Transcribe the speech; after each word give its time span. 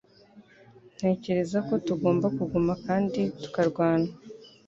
Ntekereza 0.95 1.57
ko 1.67 1.73
tugomba 1.87 2.27
kuguma 2.37 2.73
kandi 2.85 3.21
tukarwana 3.41 4.09